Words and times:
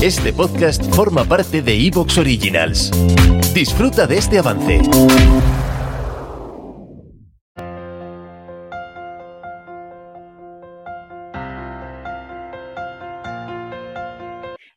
Este 0.00 0.32
podcast 0.32 0.80
forma 0.94 1.24
parte 1.24 1.60
de 1.60 1.74
Evox 1.74 2.18
Originals. 2.18 2.92
Disfruta 3.52 4.06
de 4.06 4.18
este 4.18 4.38
avance. 4.38 4.80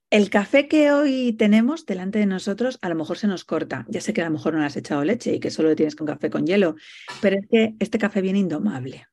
El 0.10 0.32
café 0.32 0.68
que 0.68 0.92
hoy 0.92 1.34
tenemos 1.34 1.86
delante 1.86 2.18
de 2.18 2.26
nosotros 2.26 2.80
a 2.82 2.90
lo 2.90 2.96
mejor 2.96 3.20
se 3.20 3.28
nos 3.28 3.46
corta. 3.46 3.86
Ya 3.90 4.02
sé 4.02 4.14
que 4.14 4.24
a 4.24 4.26
lo 4.26 4.32
mejor 4.32 4.54
no 4.54 4.62
le 4.62 4.66
has 4.66 4.76
echado 4.76 5.04
leche 5.04 5.36
y 5.36 5.40
que 5.40 5.52
solo 5.52 5.76
tienes 5.76 5.96
con 5.96 6.08
café 6.08 6.32
con 6.32 6.48
hielo, 6.48 6.78
pero 7.22 7.38
es 7.38 7.46
que 7.48 7.76
este 7.80 8.00
café 8.00 8.22
viene 8.22 8.40
indomable. 8.40 9.11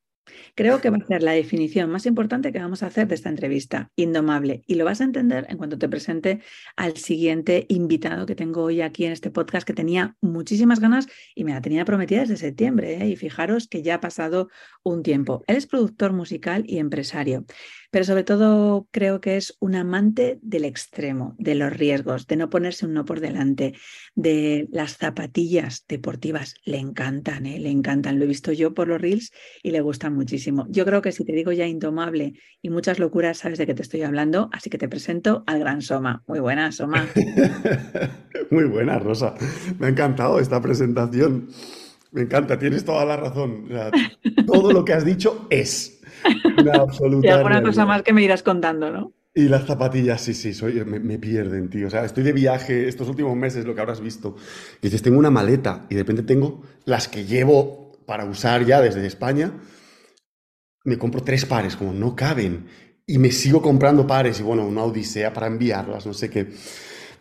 Creo 0.59 0.81
que 0.81 0.89
va 0.89 0.97
a 0.97 1.05
ser 1.05 1.23
la 1.23 1.31
definición 1.31 1.89
más 1.89 2.05
importante 2.05 2.51
que 2.51 2.59
vamos 2.59 2.83
a 2.83 2.87
hacer 2.87 3.07
de 3.07 3.15
esta 3.15 3.29
entrevista, 3.29 3.91
indomable. 3.95 4.61
Y 4.67 4.75
lo 4.75 4.83
vas 4.83 4.99
a 4.99 5.05
entender 5.05 5.47
en 5.47 5.57
cuanto 5.57 5.77
te 5.77 5.87
presente 5.87 6.41
al 6.75 6.97
siguiente 6.97 7.65
invitado 7.69 8.25
que 8.25 8.35
tengo 8.35 8.63
hoy 8.63 8.81
aquí 8.81 9.05
en 9.05 9.13
este 9.13 9.31
podcast, 9.31 9.65
que 9.65 9.71
tenía 9.71 10.17
muchísimas 10.19 10.81
ganas 10.81 11.07
y 11.33 11.45
me 11.45 11.53
la 11.53 11.61
tenía 11.61 11.85
prometida 11.85 12.19
desde 12.19 12.35
septiembre. 12.35 13.01
¿eh? 13.01 13.07
Y 13.07 13.15
fijaros 13.15 13.69
que 13.69 13.83
ya 13.83 13.95
ha 13.95 14.01
pasado 14.01 14.49
un 14.83 15.01
tiempo. 15.01 15.45
Él 15.47 15.55
es 15.55 15.65
productor 15.65 16.11
musical 16.11 16.65
y 16.67 16.79
empresario 16.79 17.45
pero 17.91 18.05
sobre 18.05 18.23
todo 18.23 18.87
creo 18.91 19.19
que 19.21 19.37
es 19.37 19.55
un 19.59 19.75
amante 19.75 20.39
del 20.41 20.65
extremo, 20.65 21.35
de 21.37 21.55
los 21.55 21.73
riesgos, 21.73 22.27
de 22.27 22.35
no 22.35 22.49
ponerse 22.49 22.85
un 22.85 22.93
no 22.93 23.05
por 23.05 23.19
delante, 23.19 23.73
de 24.15 24.67
las 24.71 24.97
zapatillas 24.97 25.85
deportivas. 25.87 26.55
Le 26.65 26.77
encantan, 26.77 27.45
¿eh? 27.45 27.59
le 27.59 27.69
encantan. 27.69 28.19
Lo 28.19 28.25
he 28.25 28.27
visto 28.27 28.51
yo 28.51 28.73
por 28.73 28.87
los 28.87 29.01
reels 29.01 29.31
y 29.63 29.71
le 29.71 29.81
gustan 29.81 30.13
muchísimo. 30.13 30.67
Yo 30.69 30.85
creo 30.85 31.01
que 31.01 31.11
si 31.11 31.25
te 31.25 31.33
digo 31.33 31.51
ya 31.51 31.67
indomable 31.67 32.33
y 32.61 32.69
muchas 32.69 32.99
locuras, 32.99 33.39
sabes 33.39 33.57
de 33.57 33.65
qué 33.65 33.73
te 33.73 33.81
estoy 33.81 34.03
hablando, 34.03 34.49
así 34.51 34.69
que 34.69 34.77
te 34.77 34.89
presento 34.89 35.43
al 35.47 35.59
gran 35.59 35.81
Soma. 35.81 36.23
Muy 36.27 36.39
buena, 36.39 36.71
Soma. 36.71 37.07
Muy 38.51 38.65
buena, 38.65 38.99
Rosa. 38.99 39.35
Me 39.79 39.87
ha 39.87 39.89
encantado 39.89 40.39
esta 40.39 40.61
presentación. 40.61 41.49
Me 42.11 42.21
encanta, 42.21 42.57
tienes 42.57 42.85
toda 42.85 43.05
la 43.05 43.17
razón. 43.17 43.69
todo 44.47 44.71
lo 44.71 44.83
que 44.83 44.93
has 44.93 45.05
dicho 45.05 45.47
es. 45.49 45.98
Una 46.57 46.73
absoluta. 46.73 47.27
Y 47.27 47.29
alguna 47.31 47.61
cosa 47.61 47.85
más 47.85 48.01
que 48.03 48.13
me 48.13 48.21
irás 48.21 48.43
contando, 48.43 48.91
¿no? 48.91 49.13
Y 49.33 49.47
las 49.47 49.65
zapatillas, 49.65 50.21
sí, 50.21 50.33
sí, 50.33 50.53
soy, 50.53 50.83
me, 50.85 51.19
pierden, 51.19 51.69
tío. 51.69 51.87
O 51.87 51.89
sea, 51.89 52.03
estoy 52.03 52.23
de 52.23 52.33
viaje 52.33 52.87
estos 52.87 53.07
últimos 53.07 53.35
meses, 53.37 53.63
lo 53.63 53.75
que 53.75 53.81
habrás 53.81 54.01
visto. 54.01 54.35
Y 54.81 54.87
dices, 54.87 55.01
tengo 55.01 55.19
una 55.19 55.29
maleta 55.29 55.85
y 55.89 55.95
de 55.95 56.01
repente 56.01 56.23
tengo 56.23 56.63
las 56.85 57.07
que 57.07 57.25
llevo 57.25 57.93
para 58.05 58.25
usar 58.25 58.65
ya 58.65 58.81
desde 58.81 59.05
España. 59.05 59.53
Me 60.83 60.97
compro 60.97 61.21
tres 61.21 61.45
pares, 61.45 61.75
como 61.75 61.93
no 61.93 62.15
caben. 62.15 62.65
Y 63.05 63.17
me 63.19 63.31
sigo 63.31 63.61
comprando 63.61 64.05
pares 64.07 64.39
y 64.39 64.43
bueno, 64.43 64.65
una 64.67 64.83
odisea 64.83 65.31
para 65.31 65.47
enviarlas, 65.47 66.05
no 66.05 66.13
sé 66.13 66.29
qué. 66.29 66.51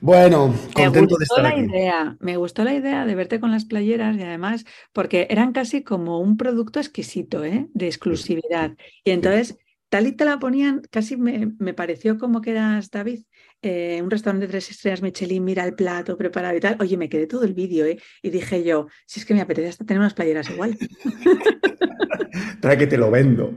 Bueno, 0.01 0.55
contento 0.75 1.17
de 1.17 1.25
estar 1.25 1.43
la 1.43 1.59
Idea, 1.59 2.17
me 2.21 2.37
gustó 2.37 2.63
la 2.63 2.75
idea 2.75 3.05
de 3.05 3.15
verte 3.17 3.41
con 3.41 3.51
las 3.51 3.65
playeras 3.65 4.17
y 4.17 4.23
además 4.23 4.65
porque 4.93 5.27
eran 5.29 5.53
casi 5.53 5.83
como 5.83 6.21
un 6.21 6.37
producto 6.37 6.79
exquisito, 6.79 7.45
¿eh? 7.45 7.67
de 7.75 7.87
exclusividad. 7.87 8.77
Y 9.03 9.11
entonces, 9.11 9.59
tal 9.89 10.07
y 10.07 10.13
te 10.13 10.25
la 10.25 10.39
ponían, 10.39 10.83
casi 10.91 11.17
me, 11.17 11.75
pareció 11.75 12.17
como 12.17 12.41
que 12.41 12.53
eras 12.53 12.91
David, 12.91 13.25
eh, 13.61 14.01
un 14.01 14.11
restaurante 14.11 14.47
de 14.47 14.53
tres 14.53 14.71
estrellas 14.71 15.03
Michelin, 15.03 15.43
mira 15.43 15.65
el 15.65 15.75
plato 15.75 16.17
preparado 16.17 16.57
y 16.57 16.61
tal. 16.61 16.77
Oye, 16.79 16.97
me 16.97 17.09
quedé 17.09 17.27
todo 17.27 17.43
el 17.43 17.55
vídeo 17.55 17.85
¿eh? 17.85 17.99
y 18.23 18.31
dije 18.31 18.63
yo, 18.63 18.87
si 19.05 19.19
es 19.19 19.27
que 19.27 19.35
me 19.35 19.41
apetece 19.41 19.69
hasta 19.69 19.85
tener 19.85 19.99
unas 19.99 20.15
playeras 20.15 20.49
igual. 20.49 20.79
Trae 22.61 22.79
que 22.79 22.87
te 22.87 22.99
lo 22.99 23.11
vendo. 23.11 23.53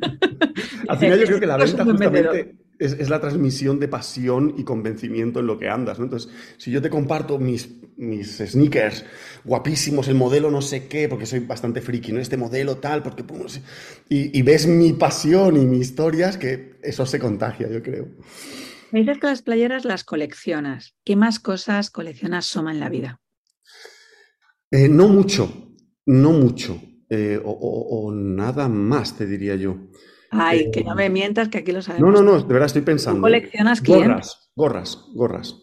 Al 0.88 0.98
final 0.98 1.18
yo 1.18 1.26
creo 1.26 1.40
que 1.40 1.46
la 1.46 1.56
venta 1.56 1.84
justamente 1.84 2.63
es, 2.78 3.08
la 3.08 3.20
transmisión 3.20 3.78
de 3.80 3.88
pasión 3.88 4.54
y 4.56 4.64
convencimiento 4.64 5.40
en 5.40 5.46
lo 5.46 5.58
que 5.58 5.68
andas. 5.68 5.98
¿no? 5.98 6.04
Entonces, 6.04 6.30
si 6.58 6.70
yo 6.70 6.82
te 6.82 6.90
comparto 6.90 7.38
mis, 7.38 7.68
mis 7.96 8.38
sneakers 8.38 9.04
guapísimos, 9.44 10.08
el 10.08 10.14
modelo 10.14 10.50
no 10.50 10.62
sé 10.62 10.86
qué, 10.88 11.08
porque 11.08 11.26
soy 11.26 11.40
bastante 11.40 11.80
friki, 11.80 12.12
¿no? 12.12 12.20
Este 12.20 12.36
modelo 12.36 12.78
tal, 12.78 13.02
porque... 13.02 13.24
Y, 14.08 14.38
y 14.38 14.42
ves 14.42 14.66
mi 14.66 14.92
pasión 14.92 15.56
y 15.56 15.66
mis 15.66 15.88
historias, 15.88 16.36
que 16.36 16.76
eso 16.82 17.06
se 17.06 17.18
contagia, 17.18 17.70
yo 17.70 17.82
creo. 17.82 18.08
Me 18.94 19.00
dices 19.00 19.18
que 19.18 19.26
las 19.26 19.42
playeras 19.42 19.84
las 19.84 20.04
coleccionas. 20.04 20.94
¿Qué 21.04 21.16
más 21.16 21.40
cosas 21.40 21.90
coleccionas 21.90 22.46
Soma 22.46 22.70
en 22.70 22.78
la 22.78 22.88
vida? 22.88 23.20
Eh, 24.70 24.88
no 24.88 25.08
mucho, 25.08 25.74
no 26.06 26.30
mucho. 26.30 26.80
Eh, 27.10 27.40
o, 27.44 28.12
nada 28.12 28.68
más, 28.68 29.16
te 29.16 29.26
diría 29.26 29.56
yo. 29.56 29.76
Ay, 30.34 30.70
que 30.70 30.84
no 30.84 30.94
me 30.94 31.08
mientas, 31.10 31.48
que 31.48 31.58
aquí 31.58 31.72
lo 31.72 31.82
sabemos. 31.82 32.12
No, 32.12 32.22
no, 32.22 32.32
no, 32.32 32.42
de 32.42 32.52
verdad 32.52 32.66
estoy 32.66 32.82
pensando. 32.82 33.20
coleccionas 33.20 33.80
clientes? 33.80 34.50
Gorras, 34.54 34.98
gorras, 35.04 35.04
gorras. 35.14 35.62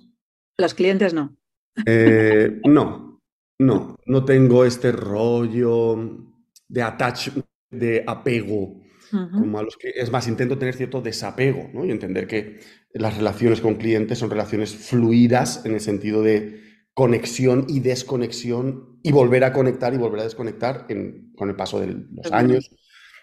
Los 0.58 0.74
clientes 0.74 1.14
no. 1.14 1.38
Eh, 1.86 2.60
no, 2.66 3.22
no, 3.60 3.98
no 4.06 4.26
tengo 4.26 4.66
este 4.66 4.92
rollo 4.92 6.28
de 6.68 6.82
attach, 6.82 7.30
de 7.70 8.04
apego, 8.06 8.82
como 9.12 9.60
a 9.60 9.64
los 9.64 9.76
que, 9.76 9.90
es 9.94 10.10
más, 10.10 10.28
intento 10.30 10.58
tener 10.58 10.74
cierto 10.74 11.02
desapego, 11.02 11.70
¿no? 11.74 11.84
Y 11.84 11.92
entender 11.92 12.28
que 12.28 12.60
las 12.94 13.18
relaciones 13.18 13.60
con 13.60 13.76
clientes 13.76 14.18
son 14.18 14.30
relaciones 14.30 14.74
fluidas 14.74 15.66
en 15.66 15.74
el 15.74 15.82
sentido 15.82 16.24
de 16.24 16.62
conexión 16.94 17.66
y 17.68 17.82
desconexión 17.82 19.00
y 19.04 19.12
volver 19.12 19.44
a 19.44 19.54
conectar 19.54 19.94
y 19.94 19.98
volver 19.98 20.22
a 20.22 20.24
desconectar 20.24 20.88
con 21.36 21.50
el 21.50 21.56
paso 21.56 21.80
de 21.80 21.88
los 21.88 22.32
años 22.32 22.72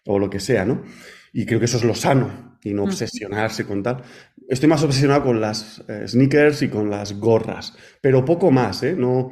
o 0.04 0.18
lo 0.18 0.28
que 0.30 0.40
sea, 0.40 0.64
¿no? 0.64 0.82
Y 1.32 1.46
creo 1.46 1.58
que 1.58 1.66
eso 1.66 1.76
es 1.76 1.84
lo 1.84 1.94
sano 1.94 2.58
y 2.62 2.74
no 2.74 2.84
obsesionarse 2.84 3.66
con 3.66 3.82
tal. 3.82 4.02
Estoy 4.48 4.68
más 4.68 4.82
obsesionado 4.82 5.24
con 5.24 5.40
las 5.40 5.84
eh, 5.88 6.06
sneakers 6.08 6.62
y 6.62 6.68
con 6.68 6.90
las 6.90 7.18
gorras, 7.18 7.74
pero 8.00 8.24
poco 8.24 8.50
más, 8.50 8.82
¿eh? 8.82 8.94
No, 8.96 9.30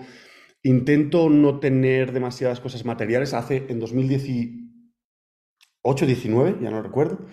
intento 0.63 1.29
no 1.31 1.59
tener 1.59 2.13
demasiadas 2.13 2.61
cosas 2.61 2.85
materiales. 2.85 3.35
Hace 3.35 3.67
en 3.69 3.81
2018, 3.81 6.07
19, 6.07 6.59
ya 6.61 6.71
no 6.71 6.83
recuerdo, 6.83 7.27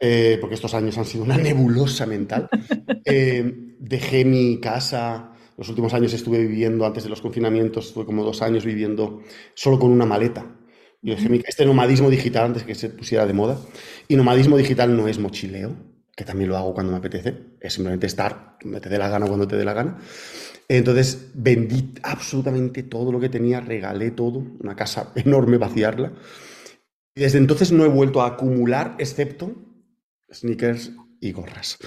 eh, 0.00 0.38
porque 0.40 0.54
estos 0.54 0.74
años 0.74 0.98
han 0.98 1.06
sido 1.06 1.24
una 1.24 1.38
nebulosa 1.38 2.06
mental. 2.06 2.48
Eh, 3.08 3.76
dejé 3.78 4.24
mi 4.24 4.58
casa. 4.58 5.32
Los 5.56 5.68
últimos 5.68 5.94
años 5.94 6.12
estuve 6.12 6.40
viviendo, 6.40 6.84
antes 6.84 7.04
de 7.04 7.08
los 7.08 7.20
confinamientos, 7.20 7.86
estuve 7.86 8.04
como 8.04 8.24
dos 8.24 8.42
años 8.42 8.64
viviendo 8.64 9.22
solo 9.54 9.78
con 9.78 9.92
una 9.92 10.06
maleta 10.06 10.44
yo 11.06 11.14
dije, 11.14 11.42
este 11.46 11.64
nomadismo 11.64 12.10
digital, 12.10 12.46
antes 12.46 12.64
que 12.64 12.74
se 12.74 12.88
pusiera 12.88 13.26
de 13.26 13.32
moda, 13.32 13.58
y 14.08 14.16
nomadismo 14.16 14.56
digital 14.56 14.96
no 14.96 15.06
es 15.06 15.20
mochileo, 15.20 15.76
que 16.16 16.24
también 16.24 16.50
lo 16.50 16.56
hago 16.56 16.74
cuando 16.74 16.90
me 16.90 16.98
apetece, 16.98 17.36
es 17.60 17.74
simplemente 17.74 18.06
estar, 18.06 18.56
me 18.64 18.80
te 18.80 18.88
dé 18.88 18.98
la 18.98 19.08
gana 19.08 19.26
cuando 19.26 19.46
te 19.46 19.56
dé 19.56 19.64
la 19.64 19.72
gana. 19.72 19.98
Entonces 20.68 21.30
vendí 21.34 21.94
absolutamente 22.02 22.82
todo 22.82 23.12
lo 23.12 23.20
que 23.20 23.28
tenía, 23.28 23.60
regalé 23.60 24.10
todo, 24.10 24.44
una 24.58 24.74
casa 24.74 25.12
enorme, 25.14 25.58
vaciarla. 25.58 26.12
Y 27.14 27.20
desde 27.20 27.38
entonces 27.38 27.70
no 27.70 27.84
he 27.84 27.88
vuelto 27.88 28.22
a 28.22 28.26
acumular, 28.26 28.96
excepto 28.98 29.54
sneakers 30.32 30.90
y 31.20 31.30
gorras. 31.30 31.78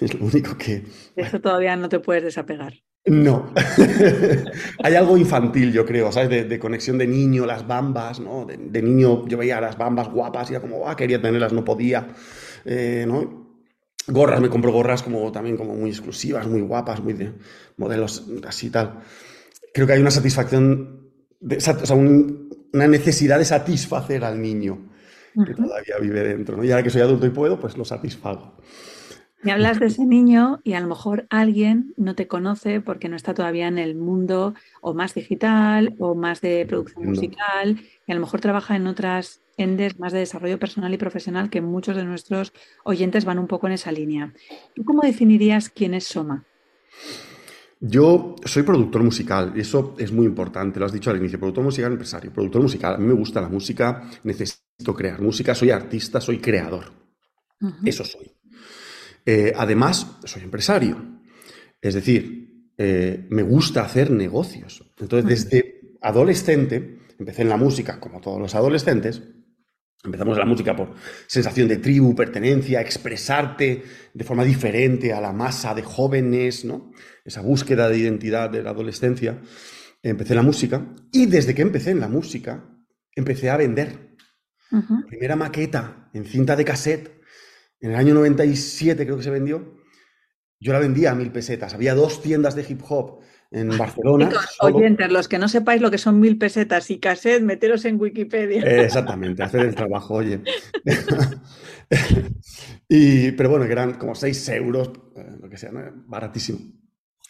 Es 0.00 0.14
lo 0.14 0.26
único 0.26 0.56
que... 0.56 0.84
Eso 1.16 1.40
todavía 1.40 1.74
no 1.74 1.88
te 1.88 1.98
puedes 1.98 2.22
desapegar. 2.22 2.74
No. 3.06 3.52
Hay 4.84 4.94
algo 4.94 5.16
infantil, 5.16 5.72
yo 5.72 5.86
creo, 5.86 6.12
¿sabes? 6.12 6.48
De, 6.48 6.58
conexión 6.58 6.98
de 6.98 7.06
niño, 7.06 7.46
las 7.46 7.66
bambas, 7.66 8.20
¿no? 8.20 8.44
De, 8.46 8.82
niño 8.82 9.26
yo 9.26 9.38
veía 9.38 9.60
las 9.60 9.78
bambas 9.78 10.08
guapas 10.10 10.50
y 10.50 10.54
era 10.54 10.60
como, 10.60 10.88
ah, 10.88 10.96
quería 10.96 11.20
tenerlas, 11.20 11.52
no 11.52 11.64
podía, 11.64 12.08
eh, 12.64 13.04
¿no? 13.06 13.48
Gorras, 14.06 14.40
me 14.40 14.48
compro 14.48 14.72
gorras 14.72 15.02
como 15.02 15.30
también 15.32 15.56
como 15.56 15.74
muy 15.74 15.90
exclusivas, 15.90 16.46
muy 16.46 16.60
guapas, 16.60 17.00
muy 17.02 17.14
de 17.14 17.32
modelos 17.76 18.26
así 18.46 18.70
tal. 18.70 19.00
Creo 19.72 19.86
que 19.86 19.94
hay 19.94 20.00
una 20.00 20.10
satisfacción, 20.10 21.10
o 21.40 21.60
sea, 21.60 21.94
una 21.94 22.86
necesidad 22.88 23.38
de 23.38 23.44
satisfacer 23.44 24.24
al 24.24 24.40
niño 24.40 24.90
que 25.46 25.54
todavía 25.54 25.96
vive 26.00 26.24
dentro, 26.24 26.56
¿no? 26.56 26.64
Y 26.64 26.70
ahora 26.70 26.82
que 26.82 26.90
soy 26.90 27.02
adulto 27.02 27.26
y 27.26 27.30
puedo, 27.30 27.58
pues 27.58 27.76
lo 27.76 27.84
satisfago. 27.84 28.56
Me 29.42 29.52
hablas 29.52 29.80
de 29.80 29.86
ese 29.86 30.04
niño 30.04 30.60
y 30.64 30.74
a 30.74 30.80
lo 30.80 30.86
mejor 30.86 31.26
alguien 31.30 31.94
no 31.96 32.14
te 32.14 32.26
conoce 32.26 32.80
porque 32.80 33.08
no 33.08 33.16
está 33.16 33.32
todavía 33.32 33.68
en 33.68 33.78
el 33.78 33.94
mundo 33.94 34.54
o 34.82 34.92
más 34.92 35.14
digital 35.14 35.94
o 35.98 36.14
más 36.14 36.42
de 36.42 36.66
producción 36.66 37.06
musical 37.06 37.80
y 38.06 38.12
a 38.12 38.14
lo 38.14 38.20
mejor 38.20 38.40
trabaja 38.40 38.76
en 38.76 38.86
otras 38.86 39.40
endes 39.56 39.98
más 39.98 40.12
de 40.12 40.18
desarrollo 40.18 40.58
personal 40.58 40.92
y 40.92 40.98
profesional 40.98 41.48
que 41.48 41.62
muchos 41.62 41.96
de 41.96 42.04
nuestros 42.04 42.52
oyentes 42.84 43.24
van 43.24 43.38
un 43.38 43.46
poco 43.46 43.66
en 43.66 43.74
esa 43.74 43.92
línea. 43.92 44.34
¿Tú 44.74 44.84
cómo 44.84 45.02
definirías 45.02 45.70
quién 45.70 45.94
es 45.94 46.04
Soma? 46.04 46.44
Yo 47.80 48.36
soy 48.44 48.62
productor 48.62 49.02
musical 49.02 49.54
y 49.56 49.60
eso 49.60 49.94
es 49.98 50.12
muy 50.12 50.26
importante, 50.26 50.78
lo 50.78 50.84
has 50.84 50.92
dicho 50.92 51.08
al 51.08 51.16
inicio, 51.16 51.38
productor 51.38 51.64
musical, 51.64 51.92
empresario, 51.92 52.30
productor 52.30 52.60
musical. 52.60 52.94
A 52.94 52.98
mí 52.98 53.06
me 53.06 53.14
gusta 53.14 53.40
la 53.40 53.48
música, 53.48 54.02
necesito 54.22 54.94
crear 54.94 55.22
música, 55.22 55.54
soy 55.54 55.70
artista, 55.70 56.20
soy 56.20 56.38
creador. 56.40 56.92
Eso 57.84 58.04
soy. 58.04 58.39
Eh, 59.26 59.52
además, 59.56 60.18
soy 60.24 60.42
empresario. 60.42 61.20
Es 61.80 61.94
decir, 61.94 62.72
eh, 62.76 63.26
me 63.30 63.42
gusta 63.42 63.84
hacer 63.84 64.10
negocios. 64.10 64.84
Entonces, 64.98 65.48
desde 65.50 65.80
adolescente, 66.00 66.98
empecé 67.18 67.42
en 67.42 67.48
la 67.48 67.56
música, 67.56 68.00
como 68.00 68.20
todos 68.20 68.40
los 68.40 68.54
adolescentes, 68.54 69.22
Empezamos 70.02 70.38
la 70.38 70.46
música 70.46 70.74
por 70.74 70.94
sensación 71.26 71.68
de 71.68 71.76
tribu, 71.76 72.14
pertenencia, 72.14 72.80
expresarte 72.80 73.82
de 74.14 74.24
forma 74.24 74.44
diferente 74.44 75.12
a 75.12 75.20
la 75.20 75.32
masa 75.32 75.74
de 75.74 75.82
jóvenes, 75.82 76.64
¿no? 76.64 76.90
Esa 77.22 77.42
búsqueda 77.42 77.86
de 77.90 77.98
identidad 77.98 78.48
de 78.48 78.62
la 78.62 78.70
adolescencia. 78.70 79.42
Empecé 80.02 80.34
la 80.34 80.42
música 80.42 80.94
y 81.12 81.26
desde 81.26 81.54
que 81.54 81.60
empecé 81.60 81.90
en 81.90 82.00
la 82.00 82.08
música, 82.08 82.64
empecé 83.14 83.50
a 83.50 83.58
vender. 83.58 84.16
Primera 85.06 85.36
maqueta 85.36 86.08
en 86.14 86.24
cinta 86.24 86.56
de 86.56 86.64
cassette, 86.64 87.19
en 87.80 87.90
el 87.90 87.96
año 87.96 88.14
97 88.14 89.04
creo 89.04 89.16
que 89.16 89.22
se 89.22 89.30
vendió, 89.30 89.80
yo 90.60 90.72
la 90.72 90.78
vendía 90.78 91.12
a 91.12 91.14
mil 91.14 91.32
pesetas. 91.32 91.74
Había 91.74 91.94
dos 91.94 92.20
tiendas 92.20 92.54
de 92.54 92.66
hip 92.68 92.82
hop 92.88 93.20
en 93.50 93.76
Barcelona. 93.76 94.30
Oyentes, 94.60 95.10
los 95.10 95.26
que 95.26 95.38
no 95.38 95.48
sepáis 95.48 95.80
lo 95.80 95.90
que 95.90 95.98
son 95.98 96.20
mil 96.20 96.38
pesetas 96.38 96.90
y 96.90 96.98
cassette, 96.98 97.42
meteros 97.42 97.84
en 97.86 98.00
Wikipedia. 98.00 98.62
Eh, 98.62 98.84
exactamente, 98.84 99.42
hacer 99.42 99.62
el 99.62 99.74
trabajo, 99.74 100.14
oye. 100.14 100.40
y, 102.88 103.32
pero 103.32 103.50
bueno, 103.50 103.66
que 103.66 103.72
eran 103.72 103.94
como 103.94 104.14
seis 104.14 104.46
euros, 104.50 104.92
eh, 105.16 105.36
lo 105.40 105.48
que 105.48 105.56
sea, 105.56 105.70
baratísimo. 106.06 106.58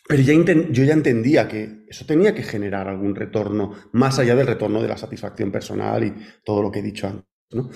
Pero 0.09 0.23
ya 0.23 0.35
yo 0.71 0.83
ya 0.83 0.93
entendía 0.93 1.47
que 1.47 1.85
eso 1.89 2.05
tenía 2.05 2.35
que 2.35 2.43
generar 2.43 2.89
algún 2.89 3.15
retorno, 3.15 3.75
más 3.93 4.19
allá 4.19 4.35
del 4.35 4.49
retorno 4.49 4.83
de 4.83 4.89
la 4.89 4.97
satisfacción 4.97 5.53
personal 5.53 6.03
y 6.03 6.13
todo 6.45 6.63
lo 6.63 6.73
que 6.73 6.81
he 6.81 6.83
dicho 6.83 7.07
antes. 7.07 7.27
¿no? 7.53 7.71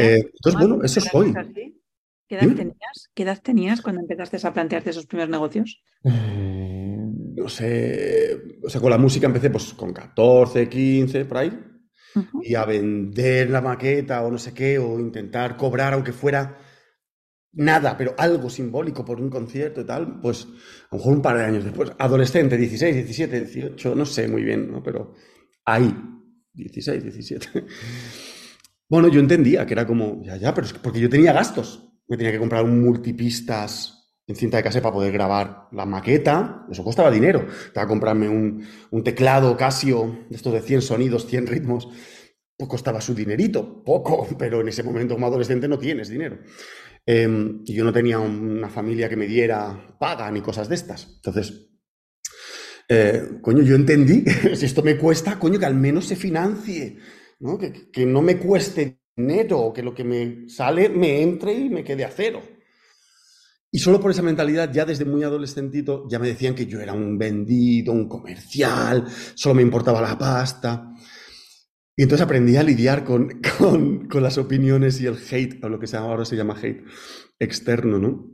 Eh, 0.00 0.30
entonces, 0.34 0.60
bueno, 0.60 0.82
eso 0.82 1.00
soy. 1.00 1.32
¿Qué 2.28 2.36
edad, 2.36 2.54
tenías? 2.54 3.10
¿Qué 3.14 3.22
edad 3.22 3.40
tenías 3.42 3.80
cuando 3.80 4.02
empezaste 4.02 4.38
a 4.46 4.52
plantearte 4.52 4.90
esos 4.90 5.06
primeros 5.06 5.30
negocios? 5.30 5.82
no 6.04 7.48
sé, 7.48 8.58
o 8.62 8.68
sea, 8.68 8.80
con 8.80 8.90
la 8.90 8.98
música 8.98 9.26
empecé 9.26 9.48
pues 9.48 9.72
con 9.72 9.92
14, 9.92 10.68
15, 10.68 11.24
por 11.24 11.38
ahí, 11.38 11.58
y 12.42 12.54
a 12.54 12.64
vender 12.64 13.48
la 13.48 13.60
maqueta 13.60 14.22
o 14.24 14.30
no 14.30 14.38
sé 14.38 14.52
qué, 14.52 14.78
o 14.78 14.98
intentar 15.00 15.56
cobrar 15.56 15.94
aunque 15.94 16.12
fuera 16.12 16.58
nada, 17.52 17.96
pero 17.96 18.14
algo 18.18 18.50
simbólico 18.50 19.04
por 19.04 19.20
un 19.20 19.30
concierto 19.30 19.80
y 19.80 19.84
tal, 19.84 20.20
pues 20.20 20.44
a 20.44 20.96
lo 20.96 20.98
mejor 20.98 21.14
un 21.14 21.22
par 21.22 21.38
de 21.38 21.44
años 21.44 21.64
después, 21.64 21.92
adolescente, 21.98 22.56
16, 22.56 22.94
17, 22.94 23.40
18, 23.40 23.94
no 23.94 24.04
sé 24.04 24.28
muy 24.28 24.42
bien, 24.42 24.70
¿no? 24.70 24.82
pero 24.82 25.14
ahí, 25.64 25.94
16, 26.52 27.02
17. 27.02 27.48
Bueno, 28.90 29.08
yo 29.08 29.20
entendía 29.20 29.66
que 29.66 29.74
era 29.74 29.86
como, 29.86 30.22
ya, 30.22 30.38
ya, 30.38 30.54
pero 30.54 30.66
es 30.66 30.72
porque 30.72 30.98
yo 30.98 31.10
tenía 31.10 31.34
gastos. 31.34 31.87
Me 32.08 32.16
tenía 32.16 32.32
que 32.32 32.38
comprar 32.38 32.64
un 32.64 32.82
multipistas 32.82 33.98
en 34.26 34.36
cinta 34.36 34.58
de 34.58 34.62
cassette 34.62 34.82
para 34.82 34.94
poder 34.94 35.12
grabar 35.12 35.68
la 35.72 35.86
maqueta, 35.86 36.66
eso 36.70 36.84
costaba 36.84 37.10
dinero. 37.10 37.46
Estaba 37.66 37.84
a 37.84 37.88
comprarme 37.88 38.28
un, 38.28 38.62
teclado 39.02 39.56
Casio, 39.56 40.26
de 40.28 40.36
estos 40.36 40.52
de 40.52 40.60
100 40.60 40.82
sonidos, 40.82 41.26
100 41.26 41.46
ritmos, 41.46 41.88
pues 42.56 42.68
costaba 42.68 43.00
su 43.00 43.14
dinerito, 43.14 43.82
poco, 43.82 44.26
pero 44.38 44.60
en 44.60 44.68
ese 44.68 44.82
momento 44.82 45.14
como 45.14 45.26
adolescente 45.26 45.66
no 45.66 45.78
tienes 45.78 46.10
dinero. 46.10 46.38
Y 47.06 47.72
yo 47.72 47.84
no 47.84 47.92
tenía 47.92 48.18
una 48.18 48.68
familia 48.68 49.08
que 49.08 49.16
me 49.16 49.26
diera 49.26 49.96
paga 49.98 50.30
ni 50.30 50.42
cosas 50.42 50.68
de 50.68 50.74
estas. 50.74 51.10
Entonces, 51.16 51.68
eh, 52.86 53.38
coño, 53.40 53.62
yo 53.62 53.74
entendí, 53.74 54.24
si 54.54 54.66
esto 54.66 54.82
me 54.82 54.98
cuesta, 54.98 55.38
coño, 55.38 55.58
que 55.58 55.66
al 55.66 55.74
menos 55.74 56.06
se 56.06 56.16
financie, 56.16 56.98
¿no? 57.40 57.56
Que, 57.56 57.90
que 57.90 58.04
no 58.04 58.20
me 58.20 58.36
cueste 58.36 59.00
dinero, 59.18 59.72
que 59.74 59.82
lo 59.82 59.94
que 59.94 60.04
me 60.04 60.48
sale 60.48 60.88
me 60.88 61.20
entre 61.20 61.52
y 61.52 61.68
me 61.68 61.84
quede 61.84 62.04
a 62.04 62.10
cero. 62.10 62.40
Y 63.70 63.80
solo 63.80 64.00
por 64.00 64.10
esa 64.10 64.22
mentalidad, 64.22 64.72
ya 64.72 64.86
desde 64.86 65.04
muy 65.04 65.22
adolescentito, 65.22 66.06
ya 66.08 66.18
me 66.18 66.28
decían 66.28 66.54
que 66.54 66.66
yo 66.66 66.80
era 66.80 66.94
un 66.94 67.18
vendido, 67.18 67.92
un 67.92 68.08
comercial, 68.08 69.04
solo 69.34 69.56
me 69.56 69.62
importaba 69.62 70.00
la 70.00 70.16
pasta. 70.16 70.90
Y 71.94 72.02
entonces 72.02 72.24
aprendí 72.24 72.56
a 72.56 72.62
lidiar 72.62 73.04
con, 73.04 73.42
con, 74.08 74.22
las 74.22 74.38
opiniones 74.38 75.00
y 75.00 75.06
el 75.06 75.18
hate, 75.30 75.62
o 75.62 75.68
lo 75.68 75.78
que 75.78 75.86
se 75.86 75.96
ahora 75.96 76.24
se 76.24 76.36
llama 76.36 76.56
hate 76.56 76.84
externo, 77.38 77.98
¿no? 77.98 78.30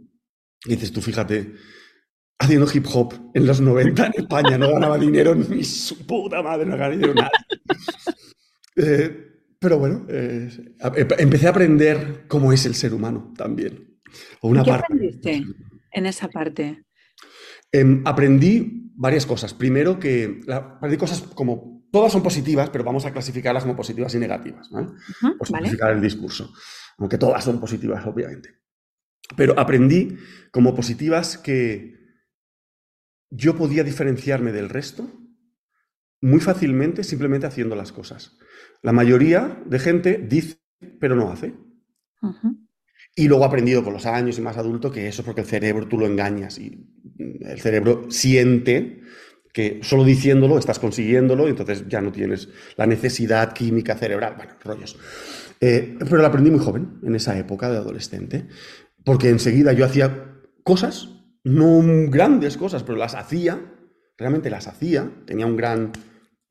Y 0.66 0.76
dices, 0.76 0.92
tú 0.92 1.00
fíjate, 1.00 1.54
haciendo 2.38 2.66
hip 2.72 2.86
hop 2.92 3.14
en 3.34 3.46
los 3.46 3.60
90 3.60 4.06
en 4.06 4.12
España, 4.18 4.58
no 4.58 4.70
ganaba 4.70 4.98
dinero 4.98 5.34
ni 5.34 5.64
su 5.64 6.06
puta 6.06 6.42
madre, 6.42 6.64
no 6.64 6.72
ganaba 6.72 6.90
dinero 6.90 7.14
nada. 7.14 7.30
Eh, 8.76 9.33
pero 9.64 9.78
bueno, 9.78 10.06
eh, 10.10 10.50
empecé 11.18 11.46
a 11.46 11.50
aprender 11.50 12.26
cómo 12.28 12.52
es 12.52 12.66
el 12.66 12.74
ser 12.74 12.92
humano 12.92 13.32
también 13.34 13.94
una 14.42 14.62
¿Qué 14.62 14.70
aprendiste 14.72 15.42
en 15.90 16.06
esa 16.06 16.28
parte? 16.28 16.84
Em, 17.72 18.02
aprendí 18.04 18.92
varias 18.94 19.26
cosas. 19.26 19.54
Primero 19.54 19.98
que 19.98 20.40
aprendí 20.48 20.98
cosas 20.98 21.22
como 21.22 21.88
todas 21.90 22.12
son 22.12 22.22
positivas, 22.22 22.68
pero 22.70 22.84
vamos 22.84 23.06
a 23.06 23.12
clasificarlas 23.12 23.64
como 23.64 23.74
positivas 23.74 24.14
y 24.14 24.18
negativas, 24.18 24.68
¿vale? 24.70 24.88
Por 25.38 25.46
simplificar 25.46 25.92
el 25.92 26.00
discurso. 26.02 26.52
Aunque 26.98 27.18
todas 27.18 27.42
son 27.42 27.58
positivas, 27.58 28.04
obviamente. 28.06 28.50
Pero 29.34 29.58
aprendí 29.58 30.16
como 30.52 30.74
positivas 30.74 31.38
que 31.38 31.94
yo 33.30 33.56
podía 33.56 33.82
diferenciarme 33.82 34.52
del 34.52 34.68
resto 34.68 35.10
muy 36.24 36.40
fácilmente 36.40 37.04
simplemente 37.04 37.46
haciendo 37.46 37.76
las 37.76 37.92
cosas. 37.92 38.38
La 38.80 38.92
mayoría 38.92 39.62
de 39.66 39.78
gente 39.78 40.18
dice, 40.26 40.58
pero 40.98 41.16
no 41.16 41.30
hace. 41.30 41.52
Y 43.14 43.28
luego 43.28 43.44
he 43.44 43.46
aprendido 43.46 43.84
con 43.84 43.92
los 43.92 44.06
años 44.06 44.38
y 44.38 44.40
más 44.40 44.56
adulto 44.56 44.90
que 44.90 45.06
eso 45.06 45.20
es 45.20 45.26
porque 45.26 45.42
el 45.42 45.46
cerebro 45.46 45.86
tú 45.86 45.98
lo 45.98 46.06
engañas 46.06 46.58
y 46.58 46.88
el 47.18 47.60
cerebro 47.60 48.06
siente 48.10 49.02
que 49.52 49.80
solo 49.82 50.02
diciéndolo 50.02 50.58
estás 50.58 50.78
consiguiéndolo 50.78 51.46
y 51.46 51.50
entonces 51.50 51.84
ya 51.88 52.00
no 52.00 52.10
tienes 52.10 52.48
la 52.76 52.86
necesidad 52.86 53.52
química 53.52 53.94
cerebral. 53.94 54.34
Bueno, 54.38 54.54
rollos. 54.64 54.98
Eh, 55.60 55.94
pero 55.98 56.16
lo 56.16 56.26
aprendí 56.26 56.50
muy 56.50 56.60
joven, 56.60 57.00
en 57.02 57.14
esa 57.14 57.38
época 57.38 57.70
de 57.70 57.76
adolescente, 57.76 58.48
porque 59.04 59.28
enseguida 59.28 59.74
yo 59.74 59.84
hacía 59.84 60.40
cosas, 60.62 61.10
no 61.44 61.82
grandes 62.08 62.56
cosas, 62.56 62.82
pero 62.82 62.96
las 62.96 63.14
hacía, 63.14 63.60
realmente 64.16 64.48
las 64.48 64.66
hacía, 64.66 65.10
tenía 65.26 65.44
un 65.44 65.56
gran 65.56 65.92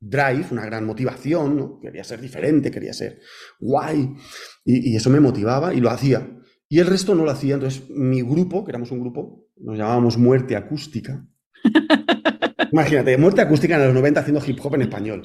drive, 0.08 0.46
una 0.50 0.66
gran 0.66 0.84
motivación, 0.84 1.56
¿no? 1.56 1.80
quería 1.80 2.04
ser 2.04 2.20
diferente, 2.20 2.70
quería 2.70 2.92
ser 2.92 3.20
guay, 3.58 4.14
y 4.64 4.96
eso 4.96 5.10
me 5.10 5.20
motivaba 5.20 5.72
y 5.72 5.80
lo 5.80 5.90
hacía. 5.90 6.28
Y 6.68 6.80
el 6.80 6.86
resto 6.86 7.14
no 7.14 7.24
lo 7.24 7.30
hacía. 7.30 7.54
Entonces, 7.54 7.88
mi 7.90 8.20
grupo, 8.22 8.64
que 8.64 8.72
éramos 8.72 8.90
un 8.90 9.00
grupo, 9.00 9.46
nos 9.58 9.78
llamábamos 9.78 10.18
Muerte 10.18 10.56
Acústica. 10.56 11.24
Imagínate, 12.72 13.16
Muerte 13.16 13.42
Acústica 13.42 13.76
en 13.76 13.84
los 13.84 13.94
90 13.94 14.20
haciendo 14.20 14.42
hip 14.44 14.58
hop 14.60 14.74
en 14.74 14.82
español. 14.82 15.22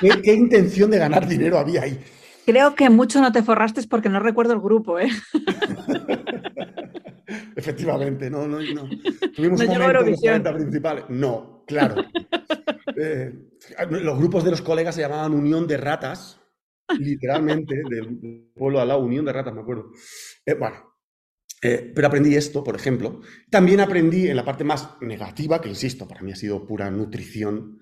¿Qué, 0.00 0.32
intención 0.32 0.90
de 0.90 0.98
ganar 0.98 1.28
dinero 1.28 1.58
había 1.58 1.82
ahí? 1.82 2.00
Creo 2.46 2.74
que 2.74 2.90
mucho 2.90 3.20
no 3.20 3.30
te 3.30 3.42
forraste 3.42 3.82
porque 3.88 4.08
no 4.08 4.18
recuerdo 4.20 4.54
el 4.54 4.60
grupo, 4.60 4.98
¿eh? 4.98 5.10
Efectivamente, 7.56 8.30
no, 8.30 8.48
no, 8.48 8.60
no. 8.60 8.88
Tuvimos 9.34 9.60
un 9.60 9.68
momento 9.68 10.28
en 10.28 10.42
principales. 10.42 11.04
No, 11.08 11.64
claro. 11.66 11.96
Eh, 13.00 13.32
los 13.90 14.18
grupos 14.18 14.44
de 14.44 14.50
los 14.50 14.62
colegas 14.62 14.94
se 14.94 15.02
llamaban 15.02 15.34
Unión 15.34 15.66
de 15.66 15.76
Ratas, 15.76 16.40
literalmente, 16.98 17.74
del 17.88 18.50
pueblo 18.54 18.80
a 18.80 18.84
la 18.84 18.96
Unión 18.96 19.24
de 19.24 19.32
Ratas, 19.32 19.54
me 19.54 19.60
acuerdo. 19.60 19.90
Eh, 20.44 20.54
bueno, 20.54 20.94
eh, 21.62 21.92
pero 21.94 22.06
aprendí 22.08 22.34
esto, 22.34 22.64
por 22.64 22.76
ejemplo. 22.76 23.20
También 23.50 23.80
aprendí 23.80 24.28
en 24.28 24.36
la 24.36 24.44
parte 24.44 24.64
más 24.64 24.96
negativa, 25.00 25.60
que 25.60 25.68
insisto, 25.68 26.08
para 26.08 26.22
mí 26.22 26.32
ha 26.32 26.36
sido 26.36 26.66
pura 26.66 26.90
nutrición, 26.90 27.78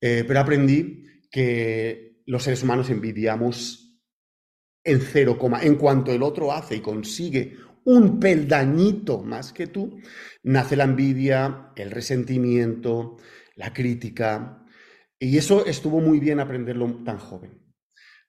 pero 0.00 0.38
aprendí 0.38 1.02
que 1.30 2.20
los 2.26 2.42
seres 2.42 2.62
humanos 2.62 2.90
envidiamos 2.90 3.84
en 4.84 5.00
cero 5.00 5.38
coma. 5.38 5.62
En 5.62 5.76
cuanto 5.76 6.12
el 6.12 6.22
otro 6.22 6.52
hace 6.52 6.76
y 6.76 6.80
consigue 6.80 7.56
un 7.84 8.18
peldañito 8.20 9.22
más 9.22 9.52
que 9.52 9.66
tú, 9.66 9.98
nace 10.42 10.76
la 10.76 10.84
envidia, 10.84 11.70
el 11.76 11.90
resentimiento, 11.90 13.16
la 13.56 13.72
crítica. 13.72 14.64
Y 15.18 15.36
eso 15.38 15.64
estuvo 15.66 16.00
muy 16.00 16.20
bien 16.20 16.40
aprenderlo 16.40 17.02
tan 17.04 17.18
joven 17.18 17.64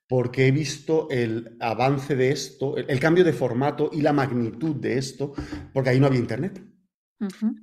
porque 0.08 0.48
he 0.48 0.52
visto 0.52 1.08
el 1.10 1.58
avance 1.60 2.16
de 2.16 2.30
esto, 2.30 2.78
el, 2.78 3.00
cambio 3.00 3.24
de 3.24 3.34
formato 3.34 3.90
y 3.92 4.02
la 4.02 4.14
magnitud 4.14 4.76
de 4.76 4.98
esto, 4.98 5.34
porque 5.74 5.90
ahí 5.90 6.00
no 6.00 6.08
había 6.08 6.20
internet. 6.20 6.62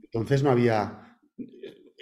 Entonces 0.02 0.42
no 0.42 0.50
había, 0.50 1.18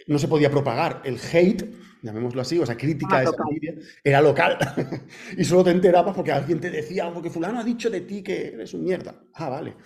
no 0.06 0.18
se 0.18 0.28
podía 0.28 0.50
propagar 0.50 1.02
el 1.04 1.18
hate, 1.18 1.68
llamémoslo 2.02 2.40
así, 2.40 2.58
o 2.58 2.64
sea, 2.64 2.76
crítica 2.76 3.18
ah, 3.18 3.20
de 3.24 3.82
era 4.02 4.22
local. 4.22 4.56
y 5.36 5.44
solo 5.44 5.64
te 5.64 5.72
enterabas 5.72 6.14
porque 6.16 6.32
alguien 6.32 6.58
te 6.58 6.70
decía 6.70 7.04
algo 7.04 7.20
que 7.20 7.28
fulano 7.28 7.60
ha 7.60 7.64
dicho 7.64 7.90
de 7.90 8.00
ti 8.00 8.22
que 8.22 8.48
eres 8.48 8.72
un 8.72 8.84
mierda. 8.84 9.22
Ah, 9.34 9.50
vale. 9.50 9.76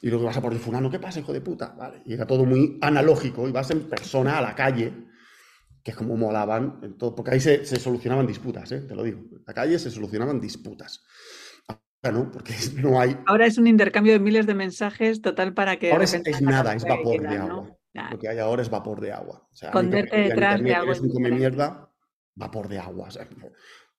Y 0.00 0.10
luego 0.10 0.26
vas 0.26 0.36
a 0.36 0.42
por 0.42 0.52
el 0.52 0.60
fulano, 0.60 0.90
¿qué 0.90 1.00
pasa, 1.00 1.18
hijo 1.18 1.32
de 1.32 1.40
puta? 1.40 1.74
Vale. 1.76 2.02
Y 2.06 2.12
era 2.12 2.24
todo 2.24 2.44
muy 2.44 2.78
analógico, 2.80 3.48
y 3.48 3.52
vas 3.52 3.72
en 3.72 3.88
persona 3.88 4.38
a 4.38 4.42
la 4.42 4.54
calle 4.54 4.92
que 5.84 5.90
es 5.90 5.96
como 5.96 6.16
molaban, 6.16 6.96
todo, 6.98 7.14
porque 7.14 7.32
ahí 7.32 7.40
se, 7.40 7.64
solucionaban 7.64 8.26
disputas, 8.26 8.72
¿eh? 8.72 8.80
te 8.80 8.94
lo 8.94 9.02
digo. 9.02 9.18
En 9.18 9.44
la 9.46 9.52
calle 9.52 9.78
se 9.78 9.90
solucionaban 9.90 10.40
disputas. 10.40 11.04
Ahora 11.68 12.18
no, 12.18 12.30
porque 12.32 12.54
no 12.82 12.98
hay. 13.00 13.16
Ahora 13.26 13.46
es 13.46 13.58
un 13.58 13.66
intercambio 13.66 14.14
de 14.14 14.18
miles 14.18 14.46
de 14.46 14.54
mensajes 14.54 15.20
total 15.20 15.52
para 15.52 15.78
que. 15.78 15.92
Ahora 15.92 16.04
es, 16.04 16.42
nada, 16.42 16.74
es 16.74 16.84
vapor 16.84 17.20
de 17.20 17.36
agua. 17.36 17.76
Lo 18.10 18.18
que 18.18 18.28
hay 18.28 18.38
ahora 18.38 18.62
es 18.62 18.70
vapor 18.70 19.00
de 19.00 19.12
agua. 19.12 19.46
O 19.52 19.54
sea, 19.54 19.70
detrás 19.70 20.62
de 20.62 20.74
agua. 20.74 20.94
un 21.00 21.10
come 21.10 21.30
mierda, 21.30 21.88
vapor 22.34 22.66
de 22.68 22.78
agua. 22.78 23.08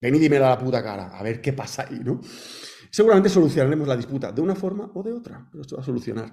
ven 0.01 0.15
y 0.15 0.19
dímelo 0.19 0.47
a 0.47 0.49
la 0.49 0.57
puta 0.57 0.83
cara, 0.83 1.17
a 1.17 1.23
ver 1.23 1.39
qué 1.39 1.53
pasa 1.53 1.85
ahí, 1.87 2.01
¿no? 2.03 2.19
seguramente 2.95 3.29
solucionaremos 3.29 3.89
la 3.89 3.97
disputa 3.97 4.31
de 4.31 4.41
una 4.41 4.55
forma 4.55 4.89
o 4.93 5.03
de 5.03 5.11
otra, 5.11 5.45
pero 5.51 5.61
esto 5.61 5.75
va 5.75 5.81
a 5.81 5.85
solucionar. 5.85 6.31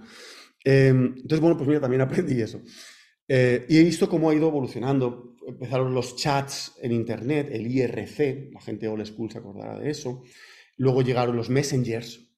Em, 0.63 1.07
entonces, 1.17 1.41
bueno, 1.41 1.57
pues 1.57 1.67
mira, 1.67 1.81
también 1.81 2.03
aprendí 2.03 2.41
eso. 2.41 2.63
Eh, 3.27 3.67
y 3.69 3.79
he 3.79 3.83
visto 3.83 4.09
cómo 4.09 4.31
ha 4.31 4.35
ido 4.35 4.47
evolucionando. 4.47 5.32
Empezaron 5.47 5.95
los 5.95 6.17
chats 6.17 6.77
en 6.81 6.93
Internet, 6.93 7.49
el 7.53 7.67
IRC, 7.67 8.53
la 8.53 8.61
gente 8.61 8.89
old 8.89 9.05
school 9.07 9.31
se 9.31 9.39
acordará 9.39 9.79
de 9.79 9.91
eso. 9.91 10.23
Luego 10.77 11.03
llegaron 11.03 11.37
los 11.37 11.51
messengers, 11.51 12.29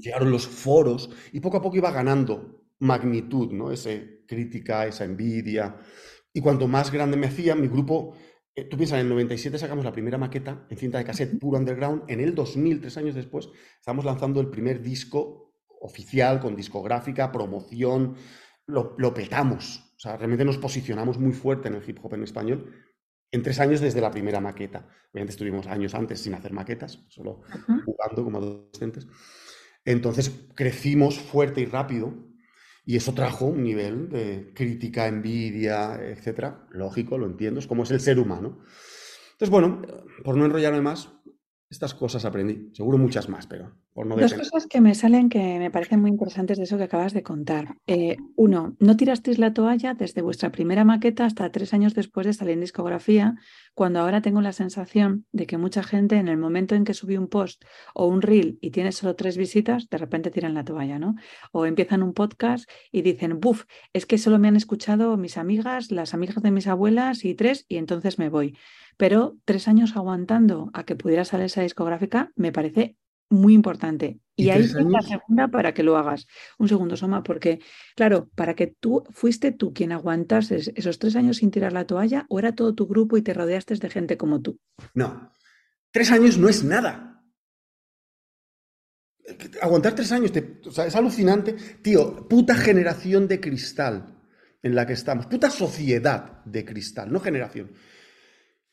llegaron 0.00 0.30
los 0.30 0.46
foros, 0.46 1.10
y 1.32 1.40
poco 1.40 1.58
a 1.58 1.62
poco 1.62 1.76
iba 1.76 1.90
ganando 1.90 2.66
magnitud, 2.78 3.52
¿no? 3.52 3.70
Esa 3.70 3.90
crítica, 4.26 4.86
esa 4.86 5.04
envidia. 5.04 5.76
Y 6.32 6.40
cuanto 6.40 6.68
más 6.68 6.90
grande 6.90 7.16
me 7.16 7.26
hacía, 7.26 7.54
mi 7.54 7.68
grupo, 7.68 8.14
eh, 8.54 8.64
tú 8.64 8.76
piensas, 8.76 8.98
en 9.00 9.06
el 9.06 9.10
97 9.10 9.58
sacamos 9.58 9.84
la 9.84 9.92
primera 9.92 10.18
maqueta 10.18 10.66
en 10.68 10.76
cinta 10.76 10.98
de 10.98 11.04
cassette 11.04 11.38
puro 11.38 11.58
underground, 11.58 12.04
en 12.08 12.20
el 12.20 12.34
2000, 12.34 12.80
tres 12.80 12.96
años 12.96 13.14
después, 13.14 13.48
estamos 13.78 14.04
lanzando 14.04 14.40
el 14.40 14.48
primer 14.48 14.82
disco 14.82 15.54
oficial, 15.80 16.40
con 16.40 16.56
discográfica, 16.56 17.30
promoción, 17.32 18.16
lo, 18.66 18.94
lo 18.98 19.14
petamos. 19.14 19.85
O 19.96 19.98
sea, 19.98 20.16
realmente 20.16 20.44
nos 20.44 20.58
posicionamos 20.58 21.18
muy 21.18 21.32
fuerte 21.32 21.68
en 21.68 21.74
el 21.74 21.88
hip 21.88 21.98
hop 22.02 22.14
en 22.14 22.22
español 22.22 22.72
en 23.32 23.42
tres 23.42 23.60
años 23.60 23.80
desde 23.80 24.00
la 24.00 24.10
primera 24.10 24.40
maqueta. 24.40 24.86
Obviamente 25.12 25.32
estuvimos 25.32 25.66
años 25.66 25.94
antes 25.94 26.20
sin 26.20 26.34
hacer 26.34 26.52
maquetas, 26.52 27.04
solo 27.08 27.42
jugando 27.84 28.24
como 28.24 28.38
adolescentes. 28.38 29.06
Entonces 29.84 30.48
crecimos 30.54 31.18
fuerte 31.18 31.60
y 31.60 31.66
rápido 31.66 32.14
y 32.84 32.96
eso 32.96 33.14
trajo 33.14 33.46
un 33.46 33.62
nivel 33.62 34.08
de 34.08 34.52
crítica, 34.54 35.06
envidia, 35.06 36.00
etcétera. 36.00 36.66
Lógico, 36.70 37.18
lo 37.18 37.26
entiendo, 37.26 37.60
es 37.60 37.66
como 37.66 37.82
es 37.82 37.90
el 37.90 38.00
ser 38.00 38.18
humano. 38.18 38.60
Entonces, 39.32 39.50
bueno, 39.50 39.82
por 40.24 40.36
no 40.36 40.46
enrollarme 40.46 40.80
más, 40.80 41.12
estas 41.68 41.94
cosas 41.94 42.24
aprendí. 42.24 42.70
Seguro 42.72 42.96
muchas 42.96 43.28
más, 43.28 43.46
pero 43.46 43.72
por 43.92 44.06
no 44.06 44.16
Dos 44.16 44.34
cosas 44.34 44.66
que 44.66 44.80
me 44.80 44.94
salen 44.94 45.28
que 45.28 45.58
me 45.58 45.70
parecen 45.70 46.00
muy 46.00 46.10
interesantes 46.10 46.58
de 46.58 46.64
eso 46.64 46.76
que 46.76 46.84
acabas 46.84 47.12
de 47.12 47.22
contar. 47.22 47.76
Eh, 47.86 48.16
uno, 48.36 48.76
no 48.78 48.96
tirasteis 48.96 49.38
la 49.38 49.52
toalla 49.52 49.94
desde 49.94 50.22
vuestra 50.22 50.52
primera 50.52 50.84
maqueta 50.84 51.24
hasta 51.24 51.50
tres 51.50 51.74
años 51.74 51.94
después 51.94 52.26
de 52.26 52.34
salir 52.34 52.54
en 52.54 52.60
discografía, 52.60 53.34
cuando 53.74 54.00
ahora 54.00 54.22
tengo 54.22 54.40
la 54.40 54.52
sensación 54.52 55.26
de 55.32 55.46
que 55.46 55.58
mucha 55.58 55.82
gente 55.82 56.16
en 56.16 56.28
el 56.28 56.36
momento 56.36 56.74
en 56.74 56.84
que 56.84 56.94
subí 56.94 57.16
un 57.16 57.28
post 57.28 57.64
o 57.94 58.06
un 58.06 58.22
reel 58.22 58.58
y 58.60 58.70
tiene 58.70 58.92
solo 58.92 59.16
tres 59.16 59.36
visitas, 59.36 59.88
de 59.88 59.98
repente 59.98 60.30
tiran 60.30 60.54
la 60.54 60.64
toalla, 60.64 60.98
¿no? 60.98 61.16
O 61.52 61.66
empiezan 61.66 62.02
un 62.02 62.14
podcast 62.14 62.70
y 62.92 63.02
dicen, 63.02 63.40
buf, 63.40 63.64
es 63.92 64.06
que 64.06 64.18
solo 64.18 64.38
me 64.38 64.48
han 64.48 64.56
escuchado 64.56 65.16
mis 65.16 65.36
amigas, 65.36 65.90
las 65.90 66.14
amigas 66.14 66.42
de 66.42 66.50
mis 66.52 66.68
abuelas 66.68 67.24
y 67.24 67.34
tres, 67.34 67.66
y 67.68 67.76
entonces 67.76 68.18
me 68.18 68.28
voy. 68.28 68.56
Pero 68.96 69.36
tres 69.44 69.68
años 69.68 69.96
aguantando 69.96 70.70
a 70.72 70.84
que 70.84 70.96
pudiera 70.96 71.24
salir 71.24 71.46
esa 71.46 71.62
discográfica 71.62 72.32
me 72.34 72.52
parece 72.52 72.96
muy 73.28 73.54
importante. 73.54 74.20
Y, 74.36 74.50
ahí 74.50 74.62
es 74.62 74.74
la 74.74 75.00
segunda 75.00 75.48
para 75.48 75.72
que 75.72 75.82
lo 75.82 75.96
hagas. 75.96 76.26
Un 76.58 76.68
segundo, 76.68 76.96
Soma, 76.96 77.22
porque, 77.22 77.60
claro, 77.94 78.28
para 78.34 78.54
que 78.54 78.66
tú 78.66 79.04
fuiste 79.10 79.50
tú 79.50 79.72
quien 79.72 79.92
aguantases 79.92 80.72
esos 80.74 80.98
tres 80.98 81.16
años 81.16 81.38
sin 81.38 81.50
tirar 81.50 81.72
la 81.72 81.86
toalla, 81.86 82.26
o 82.28 82.38
era 82.38 82.54
todo 82.54 82.74
tu 82.74 82.86
grupo 82.86 83.16
y 83.16 83.22
te 83.22 83.32
rodeaste 83.32 83.74
de 83.76 83.90
gente 83.90 84.16
como 84.16 84.42
tú. 84.42 84.58
No, 84.94 85.32
tres 85.90 86.10
años 86.10 86.36
no 86.36 86.48
es 86.48 86.62
nada. 86.64 87.24
Aguantar 89.60 89.94
tres 89.94 90.12
años, 90.12 90.32
es 90.34 90.96
alucinante. 90.96 91.54
Tío, 91.82 92.28
puta 92.28 92.54
generación 92.54 93.26
de 93.26 93.40
cristal 93.40 94.16
en 94.62 94.74
la 94.74 94.86
que 94.86 94.92
estamos, 94.92 95.26
puta 95.26 95.50
sociedad 95.50 96.44
de 96.44 96.64
cristal, 96.64 97.10
no 97.10 97.20
generación. 97.20 97.72